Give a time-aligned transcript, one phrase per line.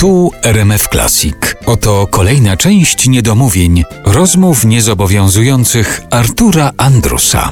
[0.00, 1.36] Tu RMF Classic.
[1.66, 7.50] Oto kolejna część niedomówień, rozmów niezobowiązujących Artura Andrusa.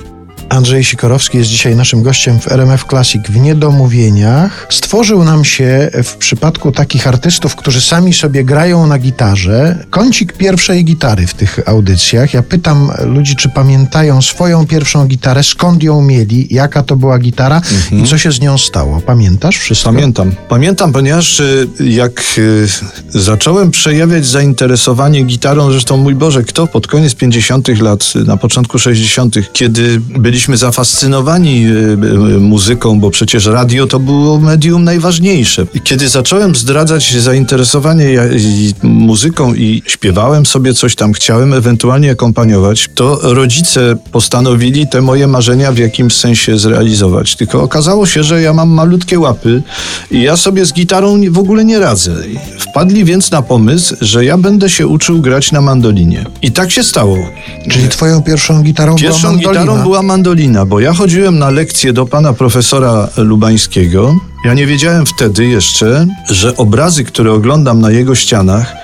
[0.48, 4.66] Andrzej Sikorowski jest dzisiaj naszym gościem w RMF Classic w Niedomówieniach.
[4.70, 10.84] Stworzył nam się w przypadku takich artystów, którzy sami sobie grają na gitarze, kącik pierwszej
[10.84, 12.34] gitary w tych audycjach.
[12.34, 17.56] Ja pytam ludzi, czy pamiętają swoją pierwszą gitarę, skąd ją mieli, jaka to była gitara
[17.56, 18.04] Mhm.
[18.04, 19.00] i co się z nią stało.
[19.00, 19.92] Pamiętasz wszystko?
[19.92, 20.32] Pamiętam.
[20.48, 22.66] Pamiętam, ponieważ y, jak y,
[23.08, 27.68] zacząłem przejawiać zainteresowanie gitarą, zresztą mój Boże, kto pod koniec 50.
[27.80, 30.00] lat, na początku 60., kiedy
[30.38, 31.70] byliśmy zafascynowani y,
[32.36, 35.66] y, muzyką, bo przecież radio to było medium najważniejsze.
[35.84, 38.28] Kiedy zacząłem zdradzać zainteresowanie
[38.82, 45.72] muzyką i śpiewałem sobie coś tam, chciałem ewentualnie akompaniować, to rodzice postanowili te moje marzenia
[45.72, 47.36] w jakimś sensie zrealizować.
[47.36, 49.62] Tylko okazało się, że ja mam malutkie łapy
[50.10, 52.14] i ja sobie z gitarą w ogóle nie radzę.
[52.58, 56.24] Wpadli więc na pomysł, że ja będę się uczył grać na mandolinie.
[56.42, 57.16] I tak się stało.
[57.70, 59.62] Czyli twoją pierwszą gitarą Pierwszą była mandolina.
[59.62, 60.27] gitarą była mandolina,
[60.66, 64.14] bo ja chodziłem na lekcje do pana profesora Lubańskiego.
[64.44, 68.76] Ja nie wiedziałem wtedy jeszcze, że obrazy, które oglądam na jego ścianach,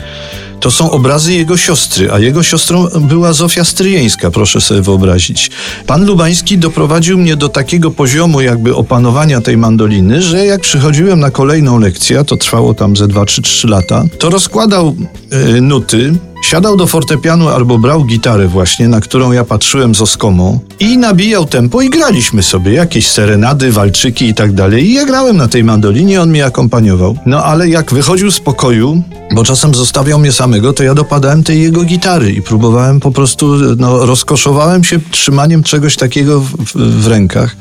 [0.61, 5.51] to są obrazy jego siostry, a jego siostrą była Zofia Stryjeńska, proszę sobie wyobrazić.
[5.87, 11.31] Pan Lubański doprowadził mnie do takiego poziomu jakby opanowania tej mandoliny, że jak przychodziłem na
[11.31, 14.97] kolejną lekcję, to trwało tam ze 2 czy 3 lata, to rozkładał
[15.31, 20.59] e, nuty, siadał do fortepianu albo brał gitarę właśnie, na którą ja patrzyłem z oskomą
[20.81, 24.85] i nabijał tempo i graliśmy sobie jakieś serenady, walczyki i tak dalej.
[24.85, 27.17] I ja grałem na tej mandolinie, on mnie akompaniował.
[27.27, 29.03] No ale jak wychodził z pokoju,
[29.35, 33.55] bo czasem zostawiał mnie samego, to ja dopadałem tej jego gitary i próbowałem po prostu,
[33.77, 37.57] no rozkoszowałem się trzymaniem czegoś takiego w, w, rękach.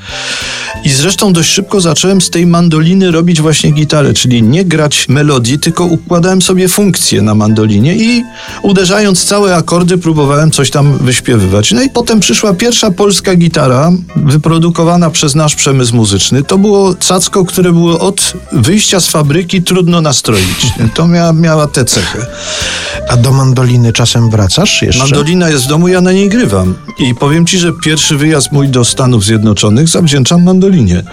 [0.83, 5.59] I zresztą dość szybko zacząłem z tej mandoliny robić właśnie gitarę, czyli nie grać melodii,
[5.59, 8.23] tylko układałem sobie funkcje na mandolinie i
[8.73, 11.71] uderzając całe akordy próbowałem coś tam wyśpiewywać.
[11.71, 16.43] No i potem przyszła pierwsza polska gitara wyprodukowana przez nasz przemysł muzyczny.
[16.43, 20.67] To było cacko, które było od wyjścia z fabryki trudno nastroić.
[20.93, 22.25] To miała, miała tę cechę.
[23.09, 25.03] A do mandoliny czasem wracasz jeszcze?
[25.03, 26.75] Mandolina jest w domu, ja na niej grywam.
[26.99, 31.03] I powiem ci, że pierwszy wyjazd mój do Stanów Zjednoczonych zawdzięczam mandolinie.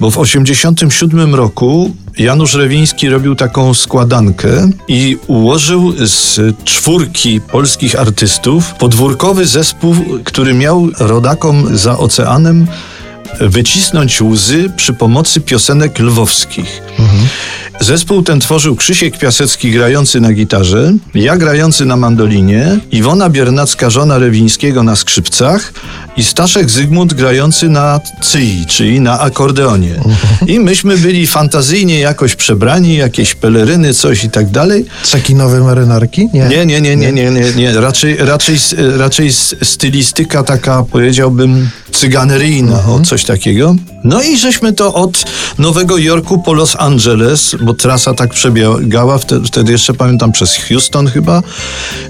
[0.00, 8.74] Bo w 87 roku Janusz Rewiński robił taką składankę i ułożył z czwórki polskich artystów
[8.74, 12.66] podwórkowy zespół, który miał rodakom za oceanem
[13.40, 16.82] wycisnąć łzy przy pomocy piosenek lwowskich.
[17.80, 24.18] Zespół ten tworzył Krzysiek Piasecki grający na gitarze, ja grający na mandolinie, Iwona Biernacka, żona
[24.18, 25.72] Rewińskiego na skrzypcach
[26.16, 29.94] i Staszek Zygmunt grający na cyi, czyli na akordeonie.
[30.46, 34.84] I myśmy byli fantazyjnie jakoś przebrani, jakieś peleryny, coś i tak dalej.
[35.02, 36.28] Cekinowe marynarki?
[36.34, 36.48] Nie.
[36.48, 37.80] Nie, nie, nie, nie, nie, nie, nie.
[37.80, 38.56] Raczej, raczej,
[38.96, 39.32] raczej
[39.62, 43.76] stylistyka taka, powiedziałbym, cyganeryjna, o coś takiego.
[44.04, 45.24] No i żeśmy to od
[45.58, 51.06] Nowego Jorku po Los Angeles, bo trasa tak przebiegała, wtedy, wtedy jeszcze pamiętam przez Houston
[51.06, 51.42] chyba,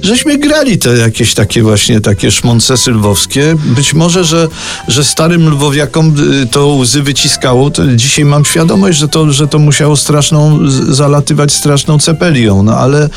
[0.03, 3.55] żeśmy grali te jakieś takie właśnie takie szmonce lwowskie.
[3.65, 4.49] Być może, że,
[4.89, 9.59] że starym lwowiakom y, to łzy wyciskało, to dzisiaj mam świadomość, że to, że to
[9.59, 10.59] musiało straszną,
[10.89, 13.09] zalatywać straszną cepelią, no ale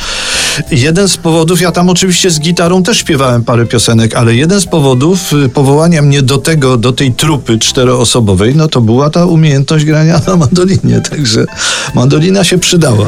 [0.71, 4.65] jeden z powodów, ja tam oczywiście z gitarą też śpiewałem parę piosenek, ale jeden z
[4.65, 9.85] powodów y, powołania mnie do tego, do tej trupy czteroosobowej, no to była ta umiejętność
[9.85, 11.45] grania na mandolinie, także
[11.95, 13.05] mandolina się przydała.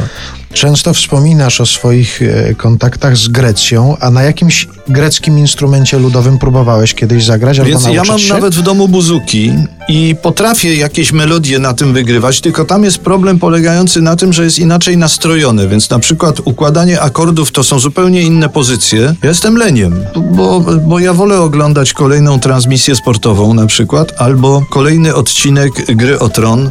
[0.52, 6.94] Często wspominasz o swoich e, kontaktach z Grecją, a na jakimś greckim instrumencie ludowym próbowałeś
[6.94, 8.34] kiedyś zagrać albo Więc ja nauczyć mam się?
[8.34, 9.52] nawet w domu buzuki
[9.90, 14.44] i potrafię jakieś melodie na tym wygrywać, tylko tam jest problem polegający na tym, że
[14.44, 19.14] jest inaczej nastrojone, więc na przykład układanie akordów to są zupełnie inne pozycje.
[19.22, 25.14] Ja jestem leniem, bo, bo ja wolę oglądać kolejną transmisję sportową na przykład, albo kolejny
[25.14, 26.70] odcinek Gry o Tron,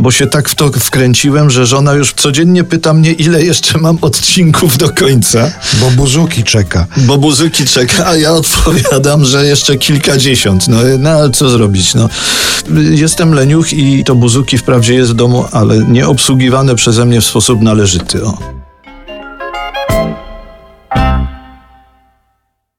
[0.00, 3.98] bo się tak w to wkręciłem, że żona już codziennie pyta mnie, ile jeszcze mam
[4.00, 5.52] odcinków do końca.
[5.80, 6.86] Bo buzuki czeka.
[6.96, 10.68] Bo muzyki czeka, a ja odpowiadam, że jeszcze kilkadziesiąt.
[10.68, 11.94] No, no ale co zrobić?
[11.94, 12.08] No.
[12.90, 17.24] Jestem leniuch i to buzuki wprawdzie jest w domu, ale nie obsługiwane przeze mnie w
[17.24, 18.24] sposób należyty.
[18.24, 18.59] O.